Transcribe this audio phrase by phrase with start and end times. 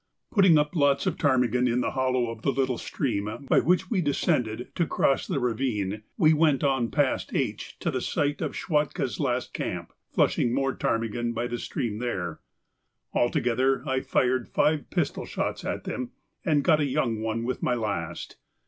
[0.31, 4.01] Putting up lots of ptarmigan in the hollow of the little stream by which we
[4.01, 9.19] descended to cross the ravine, we went on past H to the site of Schwatka's
[9.19, 12.39] last camp, flushing more ptarmigan by the stream there.
[13.13, 16.13] Altogether I fired five pistol shots at them,
[16.43, 18.37] and got a young one with my last.